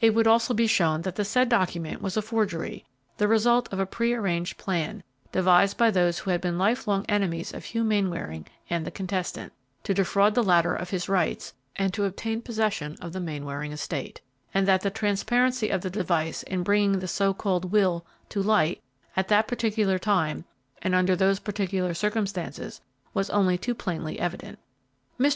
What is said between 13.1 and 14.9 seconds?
the Mainwaring estate; and that the